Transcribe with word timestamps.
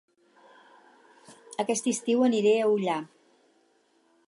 Aquest 1.65 1.91
estiu 1.93 2.25
aniré 2.31 2.55
a 2.63 2.73
Ullà 2.79 2.99